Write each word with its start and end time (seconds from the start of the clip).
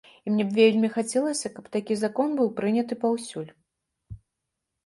І 0.27 0.31
мне 0.35 0.45
б 0.45 0.55
вельмі 0.59 0.89
хацелася, 0.95 1.51
каб 1.57 1.69
такі 1.75 1.97
закон 2.05 2.33
быў 2.39 2.49
прыняты 2.61 2.93
паўсюль. 3.05 3.49